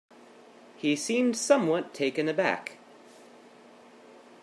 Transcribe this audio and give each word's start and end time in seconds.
He 0.77 0.95
seemed 0.95 1.37
somewhat 1.37 1.93
taken 1.93 2.27
aback. 2.27 2.77